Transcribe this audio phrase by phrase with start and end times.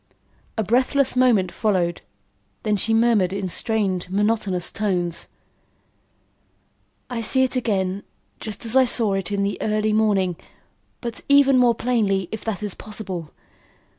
[0.57, 2.01] A breathless moment followed,
[2.63, 5.27] then she murmured in strained monotonous tones:
[7.07, 8.01] "I see it again
[8.39, 10.37] just as I saw it in the early morning
[11.01, 13.29] but even more plainly, if that is possible.